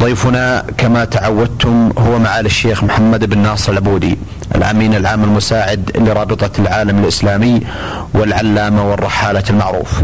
ضيفنا 0.00 0.64
كما 0.78 1.04
تعودتم 1.04 1.92
هو 1.98 2.18
معالي 2.18 2.46
الشيخ 2.46 2.84
محمد 2.84 3.24
بن 3.24 3.38
ناصر 3.38 3.72
العبودي 3.72 4.18
الأمين 4.54 4.94
العام 4.94 5.24
المساعد 5.24 5.90
لرابطة 5.96 6.50
العالم 6.58 6.98
الإسلامي 6.98 7.60
والعلامة 8.14 8.90
والرحالة 8.90 9.42
المعروف. 9.50 10.02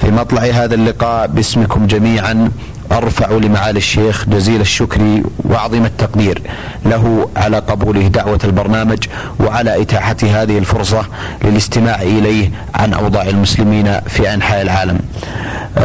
في 0.00 0.10
مطلع 0.10 0.42
هذا 0.42 0.74
اللقاء 0.74 1.26
باسمكم 1.26 1.86
جميعا 1.86 2.50
أرفع 2.92 3.30
لمعالي 3.32 3.78
الشيخ 3.78 4.24
جزيل 4.28 4.60
الشكر 4.60 5.22
وعظيم 5.44 5.84
التقدير 5.84 6.42
له 6.84 7.28
على 7.36 7.58
قبوله 7.58 8.08
دعوة 8.08 8.40
البرنامج 8.44 8.98
وعلى 9.40 9.82
إتاحة 9.82 10.16
هذه 10.22 10.58
الفرصة 10.58 11.04
للاستماع 11.44 12.02
إليه 12.02 12.50
عن 12.74 12.92
أوضاع 12.92 13.22
المسلمين 13.22 14.00
في 14.00 14.34
أنحاء 14.34 14.62
العالم. 14.62 14.98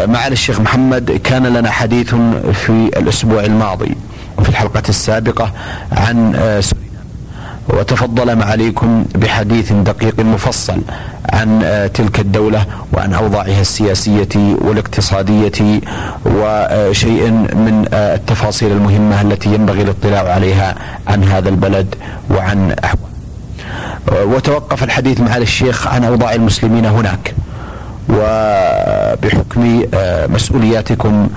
معالي 0.06 0.34
الشيخ 0.34 0.60
محمد 0.60 1.12
كان 1.24 1.48
لنا 1.48 1.72
حديث 1.72 2.16
في 2.54 2.70
الأسبوع 2.98 3.44
الماضي 3.44 3.96
وفي 4.38 4.50
الحلقة 4.50 4.84
السابقة 4.90 5.52
عن 5.92 6.34
سوريا 6.62 6.88
وتفضل 7.70 8.36
معاليكم 8.36 9.06
بحديث 9.16 9.72
دقيق 9.74 10.20
مفصل 10.20 10.82
عن 11.34 11.60
تلك 11.94 12.20
الدولة 12.20 12.66
وعن 12.94 13.14
أوضاعها 13.14 13.62
السياسية 13.62 14.28
والاقتصادية 14.36 15.82
وشيء 16.26 17.30
من 17.32 17.86
التفاصيل 17.94 18.72
المهمة 18.72 19.22
التي 19.22 19.54
ينبغي 19.54 19.82
الاطلاع 19.82 20.34
عليها 20.34 20.76
عن 21.08 21.24
هذا 21.24 21.50
البلد 21.50 21.96
وعن 22.30 22.72
أحوال. 22.84 23.08
وتوقف 24.12 24.84
الحديث 24.84 25.20
معالي 25.22 25.44
الشيخ 25.44 25.88
عن 25.88 26.04
أوضاع 26.04 26.34
المسلمين 26.34 26.86
هناك. 26.86 27.34
وبحكم 28.10 29.82
مسؤولياتكم 30.34 31.28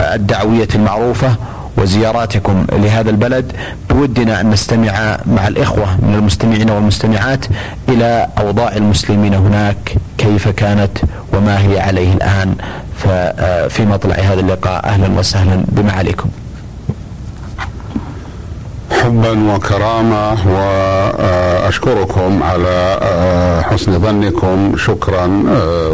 الدعوية 0.00 0.68
المعروفة 0.74 1.34
وزياراتكم 1.78 2.66
لهذا 2.72 3.10
البلد 3.10 3.52
بودنا 3.90 4.40
أن 4.40 4.50
نستمع 4.50 5.18
مع 5.26 5.48
الإخوة 5.48 5.86
من 6.02 6.14
المستمعين 6.14 6.70
والمستمعات 6.70 7.46
إلى 7.88 8.28
أوضاع 8.38 8.76
المسلمين 8.76 9.34
هناك 9.34 9.94
كيف 10.18 10.48
كانت 10.48 10.98
وما 11.32 11.60
هي 11.60 11.80
عليه 11.80 12.12
الآن 12.12 12.54
ففي 12.96 13.84
مطلع 13.86 14.14
هذا 14.14 14.40
اللقاء 14.40 14.84
أهلا 14.84 15.18
وسهلا 15.18 15.64
بمعاليكم. 15.68 16.28
حبا 18.90 19.54
وكرامة 19.54 20.36
وأشكركم 20.54 22.42
على 22.42 22.98
حسن 23.70 23.98
ظنكم. 23.98 24.76
شكرا 24.76 25.26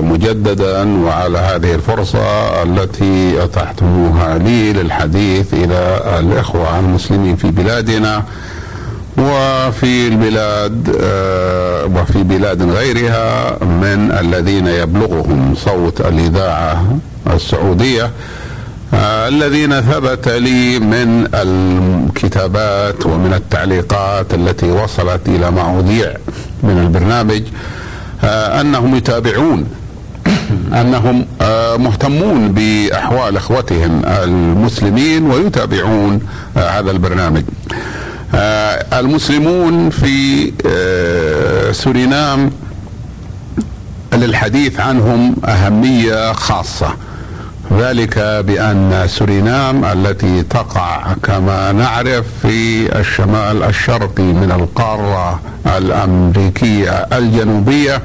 مجددا. 0.03 1.05
وعلى 1.05 1.39
هذه 1.39 1.75
الفرصة 1.75 2.62
التي 2.62 3.45
أتحتموها 3.45 4.39
لي 4.39 4.72
للحديث 4.72 5.55
إلى 5.55 6.00
الإخوة 6.19 6.78
المسلمين 6.78 7.37
في 7.37 7.50
بلادنا 7.50 8.22
وفي 9.19 10.09
البلاد 10.09 10.89
وفي 11.97 12.22
بلاد 12.22 12.62
غيرها 12.62 13.56
من 13.65 14.12
الذين 14.20 14.67
يبلغهم 14.67 15.55
صوت 15.56 16.00
الإذاعة 16.00 16.84
السعودية. 17.34 18.11
الذين 19.28 19.81
ثبت 19.81 20.28
لي 20.28 20.78
من 20.78 21.28
الكتابات 21.34 23.06
ومن 23.06 23.32
التعليقات 23.34 24.34
التي 24.34 24.71
وصلت 24.71 25.28
إلى 25.28 25.50
ما 25.50 25.81
اذيع 25.81 26.15
من 26.62 26.78
البرنامج 26.78 27.43
أنهم 28.60 28.94
يتابعون 28.94 29.66
أنهم 30.81 31.26
مهتمون 31.82 32.53
بأحوال 32.53 33.37
إخوتهم 33.37 34.03
المسلمين 34.04 35.31
ويتابعون 35.31 36.20
هذا 36.56 36.91
البرنامج. 36.91 37.43
المسلمون 38.93 39.91
في 39.91 40.53
سورينام 41.72 42.50
للحديث 44.12 44.81
عنهم 44.81 45.37
أهمية 45.44 46.32
خاصة. 46.32 46.94
ذلك 47.79 48.19
بأن 48.19 49.05
سورينام 49.07 49.85
التي 49.85 50.43
تقع 50.43 51.12
كما 51.23 51.73
نعرف 51.73 52.25
في 52.43 52.89
الشمال 53.01 53.62
الشرقي 53.62 54.23
من 54.23 54.53
القارة 54.53 55.41
الأمريكية 55.77 56.91
الجنوبية 56.91 58.03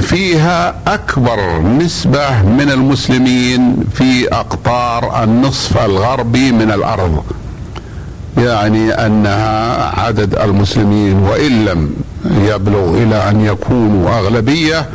فيها 0.00 0.74
أكبر 0.86 1.60
نسبة 1.62 2.42
من 2.42 2.70
المسلمين 2.70 3.76
في 3.94 4.34
أقطار 4.34 5.24
النصف 5.24 5.84
الغربي 5.84 6.52
من 6.52 6.70
الأرض. 6.70 7.24
يعني 8.38 8.90
أنها 8.92 10.00
عدد 10.00 10.34
المسلمين 10.34 11.18
وإن 11.18 11.64
لم 11.64 11.90
يبلغ 12.24 12.94
إلى 12.94 13.30
أن 13.30 13.40
يكونوا 13.46 14.18
أغلبية 14.18 14.86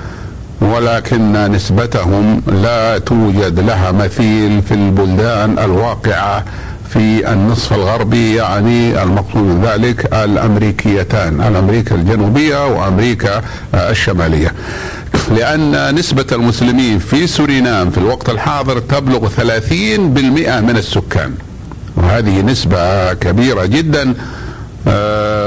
ولكن 0.61 1.51
نسبتهم 1.51 2.41
لا 2.47 2.97
توجد 2.97 3.59
لها 3.59 3.91
مثيل 3.91 4.61
في 4.61 4.73
البلدان 4.73 5.59
الواقعة 5.59 6.43
في 6.89 7.33
النصف 7.33 7.73
الغربي 7.73 8.35
يعني 8.35 9.03
المقصود 9.03 9.65
ذلك 9.65 10.13
الأمريكيتان 10.13 11.41
الأمريكا 11.41 11.95
الجنوبية 11.95 12.67
وأمريكا 12.67 13.41
الشمالية. 13.73 14.53
لأن 15.37 15.95
نسبة 15.95 16.25
المسلمين 16.31 16.99
في 16.99 17.27
سورينام 17.27 17.89
في 17.89 17.97
الوقت 17.97 18.29
الحاضر 18.29 18.79
تبلغ 18.79 19.27
30% 19.29 20.61
من 20.61 20.75
السكان. 20.77 21.33
وهذه 21.97 22.41
نسبة 22.41 23.13
كبيرة 23.13 23.65
جدا 23.65 24.13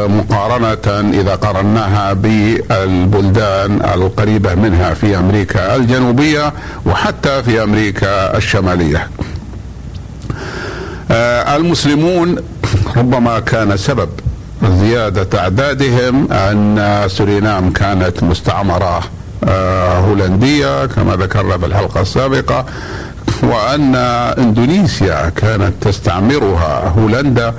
مقارنة 0.08 1.10
إذا 1.20 1.34
قارناها 1.34 2.12
بالبلدان 2.12 3.80
القريبة 3.94 4.54
منها 4.54 4.94
في 4.94 5.18
أمريكا 5.18 5.76
الجنوبية 5.76 6.52
وحتى 6.86 7.42
في 7.42 7.62
أمريكا 7.62 8.36
الشمالية. 8.36 9.08
المسلمون 11.56 12.36
ربما 12.96 13.40
كان 13.40 13.76
سبب 13.76 14.08
زيادة 14.80 15.38
أعدادهم 15.38 16.32
أن 16.32 17.04
سورينام 17.08 17.72
كانت 17.72 18.22
مستعمرة 18.22 19.00
هولندية 20.08 20.86
كما 20.86 21.16
ذكرنا 21.16 21.58
في 21.58 21.66
الحلقة 21.66 22.00
السابقة 22.00 22.64
وأن 23.42 23.94
إندونيسيا 24.38 25.28
كانت 25.36 25.72
تستعمرها 25.80 26.88
هولندا 26.88 27.54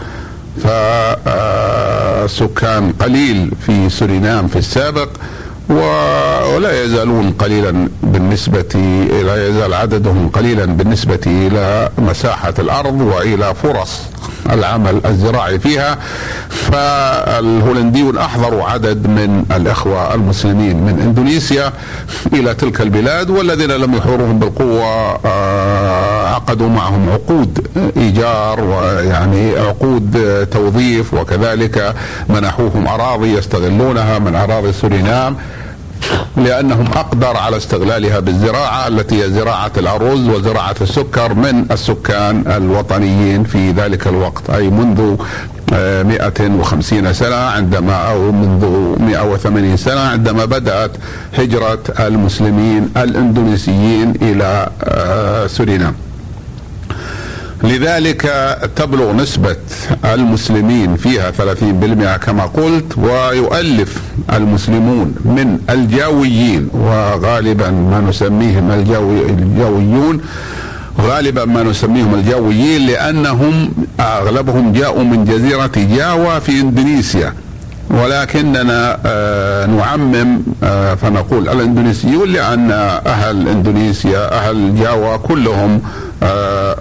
فسكان 2.25 2.94
قليل 3.00 3.51
في 3.66 3.89
سورينام 3.89 4.47
في 4.47 4.56
السابق 4.56 5.09
ولا 5.69 6.84
يزالون 6.84 7.31
قليلا 7.31 7.88
بالنسبة 8.03 8.79
لا 9.25 9.47
يزال 9.47 9.73
عددهم 9.73 10.29
قليلا 10.29 10.66
بالنسبة 10.66 11.19
إلى 11.25 11.90
مساحة 11.97 12.53
الأرض 12.59 13.01
وإلى 13.01 13.56
فرص 13.56 14.00
العمل 14.50 15.01
الزراعي 15.06 15.59
فيها. 15.59 15.97
فالهولنديون 16.50 18.17
أحضروا 18.17 18.63
عدد 18.63 19.08
من 19.08 19.46
الإخوة 19.55 20.14
المسلمين 20.14 20.78
من 20.78 20.99
إندونيسيا 20.99 21.73
إلى 22.34 22.53
تلك 22.53 22.81
البلاد 22.81 23.29
والذين 23.29 23.72
لم 23.72 23.96
يحضروهم 23.96 24.40
بالقوة 24.40 25.17
عقدوا 26.52 26.70
معهم 26.70 27.09
عقود 27.09 27.68
إيجار 27.98 28.62
ويعني 28.64 29.56
عقود 29.59 30.18
توظيف 30.52 31.14
وكذلك 31.14 31.96
منحوهم 32.30 32.88
أراضي 32.88 33.34
يستغلونها 33.38 34.20
من 34.20 34.36
أراضي 34.36 34.72
سورينام 34.74 35.36
لأنهم 36.38 36.86
أقدر 36.96 37.38
على 37.38 37.58
استغلالها 37.58 38.20
بالزراعة 38.20 38.88
التي 38.88 39.24
هي 39.24 39.30
زراعة 39.30 39.72
الأرز 39.78 40.28
وزراعة 40.30 40.76
السكر 40.82 41.34
من 41.34 41.66
السكان 41.72 42.44
الوطنيين 42.48 43.44
في 43.44 43.72
ذلك 43.72 44.08
الوقت 44.08 44.50
أي 44.50 44.70
منذ 44.70 45.16
150 45.72 47.14
سنة 47.14 47.36
عندما 47.36 47.94
أو 47.96 48.32
منذ 48.32 48.66
180 49.00 49.78
سنة 49.78 50.00
عندما 50.00 50.46
بدأت 50.46 50.92
هجرة 51.38 51.80
المسلمين 52.00 52.90
الإندونيسيين 52.98 54.14
إلى 54.22 54.70
سورينام. 55.48 55.94
لذلك 57.63 58.22
تبلغ 58.75 59.13
نسبة 59.13 59.55
المسلمين 60.05 60.96
فيها 60.96 61.31
30% 61.31 62.17
كما 62.17 62.46
قلت 62.46 62.97
ويؤلف 62.97 63.97
المسلمون 64.34 65.16
من 65.25 65.59
الجاويين 65.69 66.69
وغالبا 66.73 67.69
ما 67.72 67.99
نسميهم 68.09 68.72
الجاوي 68.72 69.25
الجاويون 69.29 70.22
غالبا 71.02 71.46
ما 71.46 71.63
نسميهم 71.63 72.13
الجاويين 72.16 72.85
لأنهم 72.87 73.72
أغلبهم 73.99 74.72
جاءوا 74.73 75.03
من 75.03 75.25
جزيرة 75.25 75.72
جاوا 75.75 76.40
في 76.40 76.59
إندونيسيا. 76.61 77.34
ولكننا 77.90 78.99
آه 79.05 79.66
نعمم 79.66 80.40
آه 80.64 80.96
فنقول 80.96 81.49
الإندونيسيون 81.49 82.29
لأن 82.29 82.72
أهل 83.07 83.47
إندونيسيا 83.47 84.37
أهل 84.37 84.79
جاوا 84.79 85.17
كلهم 85.17 85.81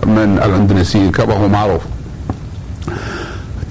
من 0.07 0.41
الإندونيسيين 0.45 1.11
كما 1.13 1.35
هو 1.35 1.49
معروف. 1.49 1.83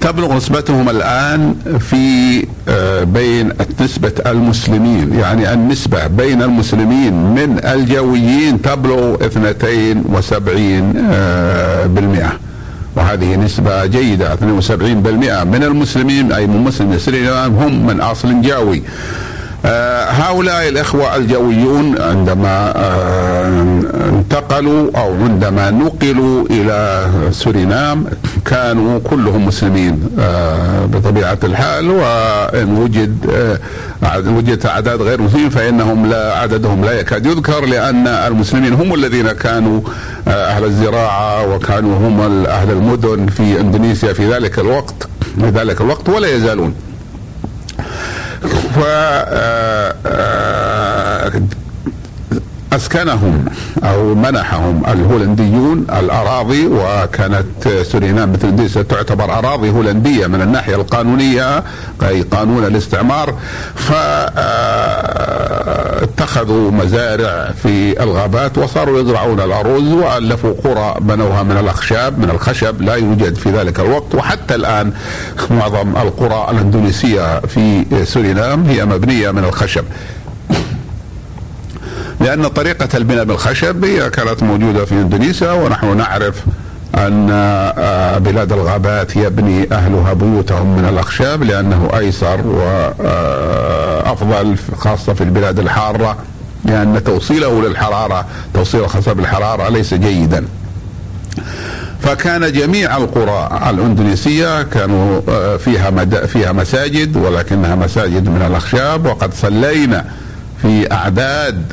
تبلغ 0.00 0.36
نسبتهم 0.36 0.88
الآن 0.88 1.54
في 1.78 2.46
آه، 2.68 3.04
بين 3.04 3.52
نسبة 3.80 4.12
المسلمين 4.26 5.14
يعني 5.14 5.52
النسبة 5.52 6.06
بين 6.06 6.42
المسلمين 6.42 7.12
من 7.14 7.60
الجويين 7.64 8.62
تبلغ 8.62 9.14
72 9.26 10.94
آه، 11.10 11.86
بالمئة. 11.86 12.32
وهذه 12.96 13.36
نسبة 13.36 13.86
جيدة 13.86 14.32
72% 14.34 15.44
من 15.44 15.62
المسلمين 15.64 16.32
أي 16.32 16.46
من 16.46 16.64
مسلم 16.64 16.98
هم 17.58 17.86
من 17.86 18.00
أصل 18.00 18.42
جاوي. 18.42 18.78
آه، 18.78 19.29
هؤلاء 20.10 20.68
الإخوة 20.68 21.16
الجويون 21.16 21.98
عندما 22.02 22.72
آه، 22.76 23.48
انتقلوا 24.08 24.90
أو 24.96 25.14
عندما 25.14 25.70
نقلوا 25.70 26.46
إلى 26.50 27.06
سورينام 27.30 28.04
كانوا 28.44 28.98
كلهم 28.98 29.46
مسلمين 29.46 30.08
آه، 30.18 30.86
بطبيعة 30.86 31.38
الحال 31.44 31.90
وإن 31.90 32.76
وجد 32.76 33.16
وجدت 34.26 34.66
أعداد 34.66 35.02
غير 35.02 35.22
مسلمين 35.22 35.50
فإنهم 35.50 36.06
لا 36.06 36.38
عددهم 36.38 36.84
لا 36.84 36.92
يكاد 36.92 37.26
يذكر 37.26 37.66
لأن 37.66 38.06
المسلمين 38.06 38.72
هم 38.72 38.94
الذين 38.94 39.32
كانوا 39.32 39.80
أهل 40.28 40.64
الزراعة 40.64 41.54
وكانوا 41.54 41.98
هم 41.98 42.46
أهل 42.46 42.70
المدن 42.70 43.26
في 43.26 43.60
إندونيسيا 43.60 44.12
في 44.12 44.32
ذلك 44.32 44.58
الوقت 44.58 45.08
في 45.40 45.48
ذلك 45.48 45.80
الوقت 45.80 46.08
ولا 46.08 46.28
يزالون. 46.28 46.74
ف 48.48 48.78
آه، 48.78 49.94
آه، 50.06 51.32
أسكنهم 52.72 53.44
أو 53.84 54.14
منحهم 54.14 54.82
الهولنديون 54.88 55.86
الأراضي 55.98 56.66
وكانت 56.66 57.68
سورينام 57.82 58.32
مثل 58.32 58.48
اندونيسيا 58.48 58.82
تعتبر 58.82 59.38
أراضي 59.38 59.70
هولندية 59.70 60.26
من 60.26 60.40
الناحية 60.42 60.74
القانونية 60.74 61.64
أي 62.02 62.22
قانون 62.22 62.64
الاستعمار. 62.64 63.34
فاتخذوا 66.30 66.70
مزارع 66.70 67.50
في 67.62 68.02
الغابات 68.02 68.58
وصاروا 68.58 69.00
يزرعون 69.00 69.40
الأرز 69.40 69.92
وألفوا 69.92 70.54
قرى 70.64 70.94
بنوها 71.00 71.42
من 71.42 71.56
الأخشاب 71.56 72.18
من 72.18 72.30
الخشب 72.30 72.82
لا 72.82 72.94
يوجد 72.94 73.34
في 73.34 73.50
ذلك 73.50 73.80
الوقت. 73.80 74.14
وحتى 74.14 74.54
الآن 74.54 74.92
معظم 75.50 75.96
القرى 75.96 76.50
الأندونيسية 76.50 77.40
في 77.40 77.84
سورينام 78.04 78.64
هي 78.64 78.84
مبنية 78.84 79.30
من 79.30 79.44
الخشب. 79.44 79.84
لأن 82.20 82.48
طريقة 82.48 82.88
البناء 82.94 83.24
بالخشب 83.24 83.84
هي 83.84 84.10
كانت 84.10 84.42
موجودة 84.42 84.84
في 84.84 84.92
إندونيسيا 84.92 85.52
ونحن 85.52 85.96
نعرف 85.96 86.44
أن 86.94 87.28
آه، 87.30 88.18
بلاد 88.18 88.52
الغابات 88.52 89.16
يبني 89.16 89.68
أهلها 89.72 90.12
بيوتهم 90.12 90.76
من 90.76 90.88
الأخشاب 90.88 91.42
لأنه 91.42 91.90
أيسر 91.98 92.40
وأفضل 94.10 94.56
خاصة 94.76 95.14
في 95.14 95.20
البلاد 95.24 95.58
الحارة 95.58 96.16
لأن 96.64 97.04
توصيله 97.04 97.62
للحرارة 97.62 98.26
توصيل 98.54 98.88
خاصة 98.88 99.12
بالحرارة 99.12 99.68
ليس 99.68 99.94
جيدا. 99.94 100.44
فكان 102.00 102.52
جميع 102.52 102.96
القرى 102.96 103.60
الإندونيسية 103.70 104.62
كانوا 104.62 105.20
آه، 105.28 105.56
فيها 105.56 106.04
فيها 106.26 106.52
مساجد 106.52 107.16
ولكنها 107.16 107.74
مساجد 107.74 108.28
من 108.28 108.42
الأخشاب 108.42 109.06
وقد 109.06 109.34
صلينا 109.34 110.04
في 110.62 110.92
أعداد 110.92 111.72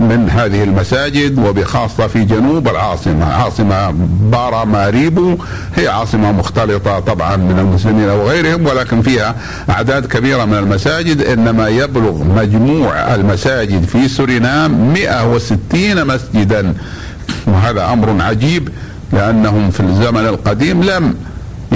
من 0.00 0.28
هذه 0.30 0.64
المساجد 0.64 1.38
وبخاصة 1.38 2.06
في 2.06 2.24
جنوب 2.24 2.68
العاصمة. 2.68 3.24
عاصمة 3.24 3.90
بارا 4.20 4.64
ماريبو 4.64 5.38
هي 5.76 5.88
عاصمة 5.88 6.32
مختلطة 6.32 7.00
طبعا 7.00 7.36
من 7.36 7.58
المسلمين 7.58 8.08
أو 8.08 8.28
غيرهم 8.28 8.66
ولكن 8.66 9.02
فيها 9.02 9.34
أعداد 9.70 10.06
كبيرة 10.06 10.44
من 10.44 10.54
المساجد. 10.58 11.22
إنما 11.22 11.68
يبلغ 11.68 12.24
مجموع 12.24 13.14
المساجد 13.14 13.84
في 13.84 14.08
سورينام 14.08 14.92
160 14.92 16.06
مسجدا. 16.06 16.74
وهذا 17.46 17.92
أمر 17.92 18.22
عجيب 18.22 18.68
لأنهم 19.12 19.70
في 19.70 19.80
الزمن 19.80 20.26
القديم 20.26 20.82
لم 20.82 21.14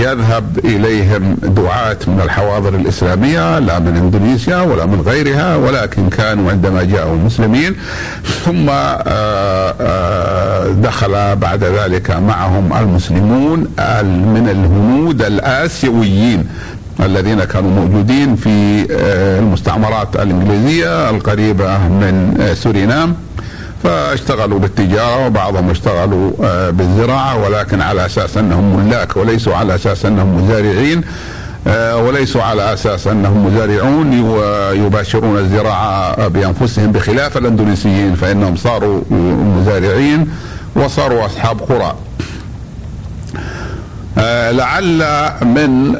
يذهب 0.02 0.58
إليهم 0.64 1.37
دعاة 1.43 1.96
من 2.06 2.20
الحواضر 2.25 2.75
الإسلامية 2.75 3.58
لا 3.58 3.78
من 3.78 3.96
إندونيسيا 3.96 4.60
ولا 4.60 4.87
من 4.87 5.00
غيرها 5.00 5.56
ولكن 5.56 6.08
كانوا 6.08 6.50
عندما 6.50 6.82
جاءوا 6.82 7.14
المسلمين 7.14 7.75
ثم 8.44 8.69
آه، 8.69 9.75
آه، 9.81 10.69
دخل 10.69 11.37
بعد 11.37 11.64
ذلك 11.64 12.10
معهم 12.10 12.72
المسلمون 12.72 13.58
من 14.34 14.49
الهنود 14.50 15.22
الآسيويين 15.22 16.46
الذين 17.00 17.44
كانوا 17.44 17.70
موجودين 17.70 18.37
في 18.37 18.87
آه، 18.90 19.38
المستعمرات 19.38 20.16
الإنجليزية 20.16 21.10
القريبة 21.10 21.78
من 21.78 22.44
سورينام. 22.55 23.14
فاشتغلوا 23.82 24.58
بالتجارة 24.58 25.26
وبعضهم 25.26 25.70
اشتغلوا 25.70 26.32
آه، 26.44 26.70
بالزراعة 26.70 27.44
ولكن 27.44 27.81
على 27.81 28.06
أساس 28.06 28.37
أنهم 28.37 28.87
ملاك 28.87 29.17
وليسوا 29.17 29.55
على 29.56 29.75
أساس 29.75 30.06
أنهم 30.06 30.44
مزارعين 30.44 31.00
آه، 31.67 31.96
وليسوا 31.96 32.43
على 32.43 32.73
أساس 32.73 33.06
أنهم 33.06 33.46
مزارعون 33.46 34.12
يباشرون 34.73 35.38
الزراعة 35.38 36.29
بأنفسهم 36.29 36.93
بخلاف 36.93 37.37
الأندونيسيين 37.37 38.14
فإنهم 38.14 38.56
صاروا 38.56 39.02
مزارعين 39.61 40.31
وصاروا 40.76 41.26
أصحاب 41.26 41.61
قرى. 41.61 41.94
آه، 44.19 44.50
لعل 44.50 45.02
من 45.43 45.96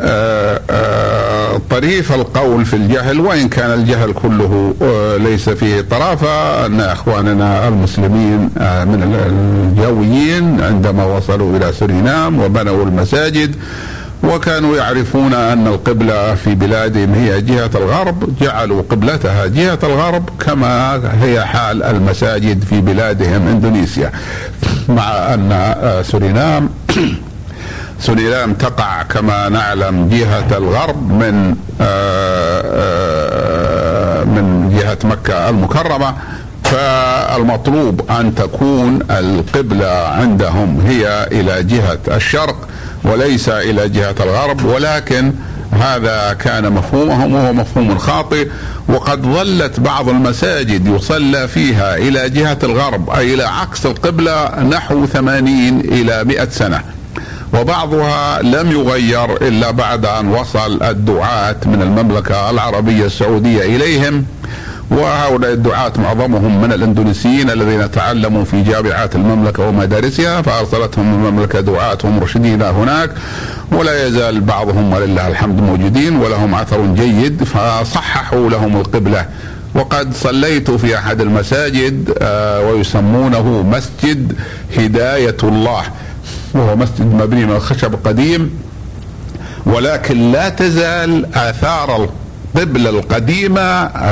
طريف 1.71 2.13
القول 2.13 2.65
في 2.65 2.77
الجهل 2.77 3.21
وإن 3.21 3.49
كان 3.49 3.71
الجهل 3.81 4.13
كله 4.13 4.75
ليس 5.21 5.49
فيه 5.49 5.81
طرافة 5.81 6.67
أن 6.67 6.81
إخواننا 6.81 7.69
المسلمين 7.69 8.39
من 8.61 9.17
الجاويين 9.27 10.61
عندما 10.61 11.05
وصلوا 11.05 11.57
إلى 11.57 11.73
سورينام 11.73 12.41
وبنوا 12.41 12.85
المساجد 12.85 13.57
وكانوا 14.23 14.77
يعرفون 14.77 15.35
أن 15.35 15.67
القبلة 15.67 16.35
في 16.35 16.55
بلادهم 16.55 17.15
هي 17.15 17.41
جهة 17.41 17.71
الغرب 17.75 18.35
جعلوا 18.41 18.83
قبلتها 18.91 19.47
جهة 19.47 19.79
الغرب 19.83 20.31
كما 20.47 21.01
هي 21.23 21.45
حال 21.45 21.83
المساجد 21.83 22.65
في 22.65 22.81
بلادهم 22.81 23.47
إندونيسيا. 23.49 24.13
مع 24.89 25.35
أن 25.35 25.75
سورينام 26.03 26.69
سوريلام 28.01 28.55
تقع 28.55 29.03
كما 29.03 29.49
نعلم 29.49 30.09
جهة 30.09 30.59
الغرب 30.59 31.13
من 31.13 31.57
آه، 31.81 32.63
آه، 32.65 34.25
من 34.25 34.77
جهة 34.79 34.99
مكة 35.05 35.49
المكرمة. 35.49 36.15
فالمطلوب 36.65 38.11
أن 38.11 38.35
تكون 38.35 38.99
القبلة 39.11 40.09
عندهم 40.09 40.81
هي 40.87 41.29
إلى 41.33 41.63
جهة 41.63 41.99
الشرق 42.17 42.69
وليس 43.05 43.49
إلى 43.49 43.89
جهة 43.89 44.15
الغرب. 44.21 44.65
ولكن 44.65 45.33
هذا 45.81 46.33
كان 46.33 46.73
مفهومهم 46.73 47.35
وهو 47.35 47.53
مفهوم 47.53 47.99
خاطئ. 47.99 48.49
وقد 48.89 49.23
ظلت 49.23 49.81
بعض 49.81 50.09
المساجد 50.09 50.87
يصلى 50.87 51.49
فيها 51.49 51.97
إلى 51.97 52.31
جهة 52.31 52.59
الغرب 52.63 53.11
أي 53.11 53.35
إلى 53.35 53.45
عكس 53.45 53.87
القبلة 53.87 54.61
نحو 54.61 55.07
ثمانين 55.07 55.81
إلى 55.81 56.25
مئة 56.25 56.49
سنة. 56.49 56.81
وبعضها 57.61 58.43
لم 58.43 58.71
يغير 58.73 59.37
إلا 59.37 59.71
بعد 59.71 60.07
أن 60.07 60.29
وصل 60.29 60.83
الدعاة 60.83 61.57
من 61.67 61.83
المملكة 61.83 62.51
العربية 62.51 63.07
السعودية 63.07 63.63
إليهم 63.77 64.25
وهؤلاء 64.91 65.53
الدعاة 65.53 65.93
معظمهم 65.99 66.63
من 66.63 66.73
الإندونيسيين 66.73 67.51
الذين 67.51 67.91
تعلموا 67.91 68.45
في 68.45 68.63
جامعات 68.63 69.15
المملكة 69.15 69.69
ومدارسها 69.69 70.43
فأرسلتهم 70.43 71.15
المملكة 71.15 71.61
دعاة 71.61 71.99
ومرشدين 72.05 72.63
هناك 72.63 73.11
ولا 73.73 74.07
يزال 74.07 74.41
بعضهم 74.41 74.93
ولله 74.93 75.29
الحمد 75.29 75.61
موجودين 75.61 76.17
ولهم 76.17 76.55
أثر 76.55 76.87
جيد 76.87 77.45
فصححوا 77.45 78.51
لهم 78.51 78.77
القبلة. 78.77 79.27
وقد 79.75 80.15
صليت 80.15 80.71
في 80.71 80.99
أحد 80.99 81.21
المساجد 81.21 82.13
آه، 82.19 82.61
ويسمونه 82.61 83.63
مسجد 83.63 84.33
هداية 84.79 85.37
الله. 85.43 85.83
وهو 86.55 86.77
مسجد 86.77 87.15
مبني 87.15 87.45
من 87.47 87.57
الخشب 87.57 87.95
القديم 87.95 88.51
ولكن 89.67 90.33
لا 90.33 90.49
تزال 90.49 91.27
آثار 91.35 92.09
القبلة 92.55 92.91
القديمة 92.91 93.61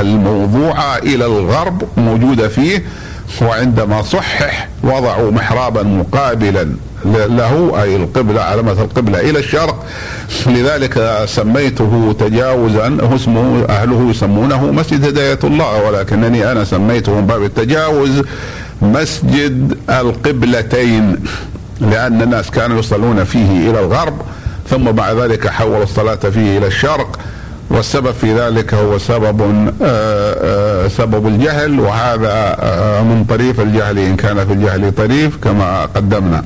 الموضوعة 0.01 0.97
إلى 0.97 1.25
الغرب 1.25 1.83
موجودة 1.97 2.47
فيه 2.47 2.83
وعندما 3.41 4.01
صحح 4.01 4.67
وضعوا 4.83 5.31
محرابا 5.31 5.83
مقابلا 5.83 6.75
له 7.05 7.83
أي 7.83 7.95
القبلة 7.95 8.41
علامة 8.41 8.71
القبلة 8.71 9.19
إلى 9.19 9.39
الشرق. 9.39 9.85
لذلك 10.47 11.23
سميته 11.25 12.15
تجاوزا 12.19 12.97
هو 13.01 13.15
اسمه 13.15 13.65
أهله 13.69 14.09
يسمونه 14.09 14.71
مسجد 14.71 15.05
هداية 15.05 15.39
الله 15.43 15.83
ولكنني 15.83 16.51
أنا 16.51 16.63
سميته 16.63 17.15
من 17.15 17.27
باب 17.27 17.43
التجاوز 17.43 18.21
مسجد 18.81 19.77
القبلتين. 19.89 21.17
لأن 21.81 22.21
الناس 22.21 22.51
كانوا 22.51 22.79
يصلون 22.79 23.23
فيه 23.23 23.69
إلى 23.69 23.79
الغرب 23.79 24.21
ثم 24.69 24.91
بعد 24.91 25.17
ذلك 25.17 25.47
حولوا 25.47 25.83
الصلاة 25.83 26.15
فيه 26.15 26.57
إلى 26.57 26.67
الشرق 26.67 27.19
والسبب 27.69 28.11
في 28.11 28.33
ذلك 28.33 28.73
هو 28.73 28.97
سبب 28.97 29.41
آه، 29.41 30.85
آه، 30.85 30.87
سبب 30.87 31.27
الجهل 31.27 31.79
وهذا 31.79 32.57
آه، 32.59 33.01
من 33.01 33.25
طريف 33.29 33.59
الجهل 33.59 33.99
إن 33.99 34.15
كان 34.15 34.45
في 34.45 34.53
الجهل 34.53 34.91
طريف 34.91 35.37
كما 35.43 35.85
قدمنا. 35.85 36.43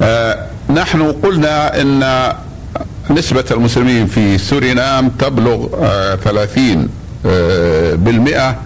نحن 0.70 1.12
قلنا 1.22 1.80
إن 1.80 2.32
نسبة 3.10 3.44
المسلمين 3.50 4.06
في 4.06 4.38
سورينام 4.38 5.08
تبلغ 5.08 5.66
30 6.24 6.88
بالمئة 7.94 8.56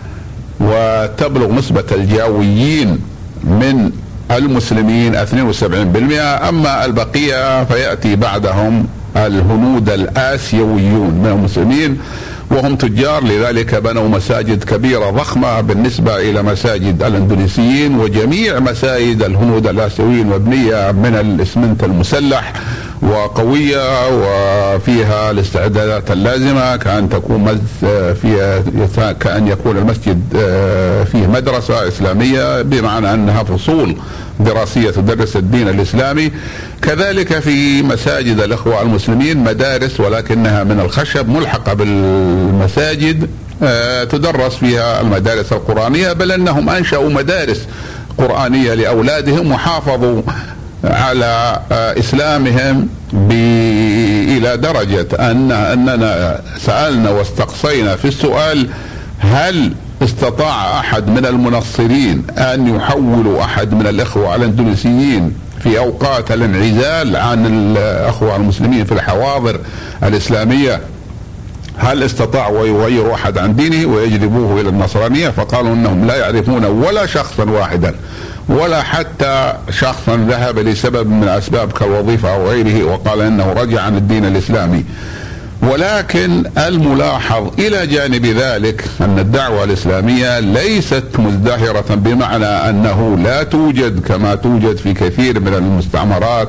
وتبلغ 0.63 1.53
نسبة 1.53 1.85
الجاويين 1.93 2.99
من 3.45 3.91
المسلمين 4.31 5.15
72% 5.15 6.49
أما 6.49 6.85
البقية 6.85 7.65
فيأتي 7.65 8.17
بعدهم 8.17 8.87
الهنود 9.17 9.91
الآسيويون 9.91 11.11
من 11.11 11.27
المسلمين 11.27 11.99
وهم 12.51 12.77
تجار 12.77 13.25
لذلك 13.25 13.75
بنوا 13.75 14.09
مساجد 14.09 14.65
كبيرة 14.65 15.11
ضخمة 15.11 15.61
بالنسبة 15.61 16.17
إلى 16.17 16.43
مساجد 16.43 17.03
الإندونيسيين 17.03 17.99
وجميع 17.99 18.59
مساجد 18.61 19.23
الهنود 19.23 19.67
الآسيويين 19.67 20.27
مبنية 20.27 20.93
من 20.93 21.15
الإسمنت 21.21 21.85
المسلح. 21.85 22.53
وقوية 23.03 24.09
وفيها 24.09 25.31
الاستعدادات 25.31 26.11
اللازمة 26.11 26.77
كأن 26.77 27.09
تكون 27.09 27.61
فيها 28.23 29.13
كأن 29.13 29.49
يكون 29.49 29.77
المسجد 29.79 30.23
آه، 30.37 31.05
فيه 31.05 31.27
مدرسة 31.27 31.89
إسلامية 31.89 32.63
بمعنى 32.63 33.15
أنها 33.15 33.43
فصول 33.43 33.97
دراسية 34.41 34.91
تدرس 34.91 35.37
الدين 35.37 35.69
الإسلامي. 35.69 36.33
كذلك 36.83 37.39
في 37.39 37.83
مساجد 37.83 38.41
الإخوة 38.41 38.83
المسلمين 38.83 39.39
مدارس 39.45 40.01
ولكنها 40.01 40.65
من 40.65 40.81
الخشب 40.81 41.29
ملحقة 41.29 41.75
بالمساجد 41.75 43.31
آه، 43.63 44.05
تدرس 44.05 44.55
فيها 44.55 45.01
المدارس 45.01 45.53
القرآنية 45.53 46.13
بل 46.13 46.33
أنهم 46.33 46.69
أنشأوا 46.71 47.11
مدارس 47.11 47.67
قرآنية 48.19 48.75
لأولادهم 48.75 49.53
وحافظوا 49.53 50.23
على 50.85 51.61
آه، 51.73 51.99
إسلامهم 51.99 52.89
إلى 54.37 54.57
درجة 54.57 55.07
ان 55.31 55.53
أننا 55.53 56.41
سألنا 56.59 57.11
واستقصينا 57.11 57.97
في 57.97 58.09
السؤال 58.09 58.69
هل 59.19 59.73
استطاع 60.03 60.81
أحد 60.81 61.09
من 61.09 61.27
المنصرين 61.27 62.23
أن 62.39 62.77
يحولوا 62.77 63.45
أحد 63.45 63.75
من 63.75 63.87
الإخوة 63.87 64.35
الإندونيسيين 64.35 65.35
في 65.63 65.79
أوقات 65.79 66.33
الانعزال 66.33 67.17
عن 67.17 67.47
الإخوة 67.47 68.37
المسلمين 68.37 68.85
في 68.85 68.93
الحواضر 68.93 69.61
الإسلامية؟ 70.03 70.81
هل 71.77 72.03
استطاعوا 72.03 72.67
يغيروا 72.67 73.15
أحد 73.15 73.39
عن 73.39 73.57
دينه 73.57 73.95
ويجذبوه 73.95 74.61
إلى 74.61 74.69
النصرانية؟ 74.69 75.29
فقالوا 75.29 75.75
إنهم 75.75 76.07
لا 76.07 76.17
يعرفون 76.17 76.65
ولا 76.65 77.07
شخصا 77.07 77.45
واحدا. 77.45 77.95
ولا 78.49 78.83
حتى 78.83 79.53
شخصا 79.71 80.17
ذهب 80.17 80.59
لسبب 80.59 81.07
من 81.11 81.29
أسباب 81.29 81.73
كالوظيفه 81.73 82.35
أو 82.35 82.49
غيره 82.49 82.85
وقال 82.85 83.21
إنه 83.21 83.53
رجع 83.53 83.83
عن 83.83 83.97
الدين 83.97 84.25
الإسلامي. 84.25 84.85
ولكن 85.71 86.45
الملاحظ 86.59 87.51
إلى 87.59 87.87
جانب 87.87 88.27
ذلك 88.27 88.85
أن 89.01 89.19
الدعوة 89.19 89.65
الإسلامية 89.65 90.39
ليست 90.41 91.05
مزدهرة 91.19 91.95
بمعنى 91.95 92.45
أنه 92.47 93.17
لا 93.25 93.43
توجد 93.43 94.01
كما 94.01 94.35
توجد 94.35 94.77
في 94.77 94.95
كثير 94.95 95.41
من 95.41 95.55
المستعمرات 95.55 96.49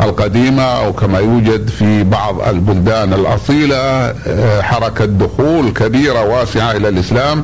القديمة 0.00 0.62
أو 0.62 0.92
كما 0.92 1.18
يوجد 1.18 1.68
في 1.68 2.04
بعض 2.04 2.48
البلدان 2.48 3.12
الأصيلة 3.12 3.76
آه، 3.76 4.62
حركة 4.62 5.04
دخول 5.04 5.70
كبيرة 5.70 6.24
واسعة 6.24 6.72
إلى 6.72 6.88
الإسلام. 6.88 7.42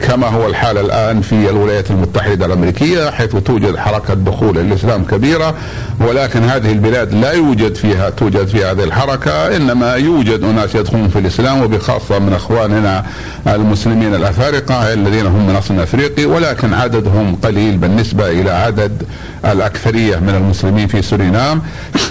كما 0.00 0.26
هو 0.26 0.46
الحال 0.46 0.78
الآن 0.78 1.20
في 1.20 1.50
الولايات 1.50 1.90
المتحدة 1.90 2.46
الأمريكية 2.46 3.10
حيث 3.10 3.36
توجد 3.36 3.76
حركة 3.76 4.14
دخول 4.14 4.58
الإسلام 4.58 5.04
كبيرة 5.04 5.54
ولكن 6.00 6.42
هذه 6.42 6.72
البلاد 6.72 7.14
لا 7.14 7.32
يوجد 7.32 7.74
فيها 7.74 8.10
توجد 8.10 8.46
فيها 8.46 8.72
هذه 8.72 8.84
الحركة 8.84 9.56
إنما 9.56 9.94
يوجد 9.94 10.44
أناس 10.44 10.74
يدخلون 10.74 11.08
في 11.08 11.18
الإسلام 11.18 11.62
وبخاصة 11.62 12.18
من 12.18 12.32
إخواننا 12.32 13.04
المسلمين 13.46 14.14
الأفارقة 14.14 14.92
الذين 14.92 15.26
هم 15.26 15.46
من 15.46 15.56
أصل 15.56 15.80
أفريقي 15.80 16.24
ولكن 16.24 16.74
عددهم 16.74 17.36
قليل 17.36 17.76
بالنسبة 17.76 18.28
إلى 18.30 18.50
عدد 18.50 19.02
الأكثرية 19.44 20.16
من 20.16 20.34
المسلمين 20.34 20.86
في 20.86 21.02
سورينام 21.02 21.62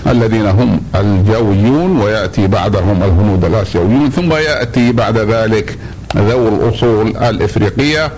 الذين 0.08 0.46
هم 0.46 0.82
الجويون 0.96 2.02
ويأتي 2.02 2.48
بعدهم 2.48 3.04
الهنود 3.04 3.46
الآسيويون 3.46 4.10
ثم 4.10 4.34
يأتي 4.34 4.92
بعد 4.92 5.18
ذلك 5.18 5.78
ذوي 6.18 6.48
الأصول 6.48 7.18
الإفريقية 7.18 8.12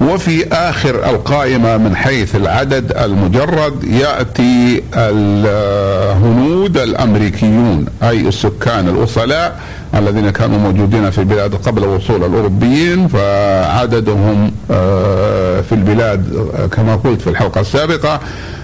وفي 0.00 0.48
آخر 0.52 1.10
القائمة 1.10 1.76
من 1.76 1.96
حيث 1.96 2.36
العدد 2.36 2.92
المجرد 2.92 3.84
يأتي 3.84 4.82
الهنود 4.94 6.78
الأمريكيون 6.78 7.86
أي 8.02 8.20
السكان 8.28 8.88
الأصلاء 8.88 9.60
الذين 9.94 10.30
كانوا 10.30 10.58
موجودين 10.58 11.10
في 11.10 11.18
البلاد 11.18 11.54
قبل 11.54 11.84
وصول 11.84 12.24
الأوروبيين 12.24 13.08
فعددهم 13.08 14.52
آه، 14.70 15.60
في 15.60 15.72
البلاد 15.74 16.48
كما 16.72 16.96
قلت 16.96 17.20
في 17.20 17.30
الحلقة 17.30 17.60
السابقة 17.60 18.20